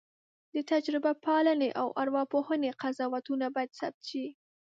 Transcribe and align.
د 0.53 0.57
تجربه 0.71 1.11
پالنې 1.25 1.69
او 1.81 1.87
ارواپوهنې 2.01 2.69
قضاوتونه 2.81 3.45
باید 3.55 3.71
ثبت 3.79 4.01
شي. 4.09 4.25